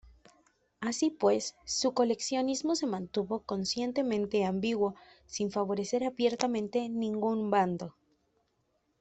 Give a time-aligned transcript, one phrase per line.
[0.79, 4.95] Así pues, su coleccionismo se mantuvo conscientemente ambiguo,
[5.27, 7.93] sin favorecer abiertamente ningún bando.